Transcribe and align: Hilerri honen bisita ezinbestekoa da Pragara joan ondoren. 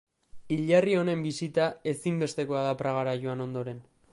Hilerri 0.53 0.95
honen 1.01 1.21
bisita 1.27 1.67
ezinbestekoa 1.93 2.65
da 2.69 2.75
Pragara 2.81 3.15
joan 3.27 3.45
ondoren. 3.47 3.87